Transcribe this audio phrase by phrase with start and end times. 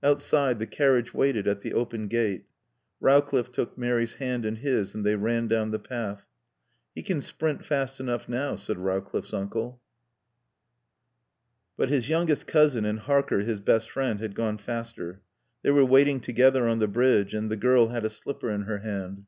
[0.00, 2.44] Outside the carriage waited at the open gate.
[3.00, 6.24] Rowcliffe took Mary's hand in his and they ran down the path.
[6.94, 9.80] "He can sprint fast enough now," said Rowcliffe's uncle.
[11.76, 15.20] But his youngest cousin and Harker, his best friend, had gone faster.
[15.64, 18.78] They were waiting together on the bridge, and the girl had a slipper in her
[18.78, 19.24] hand.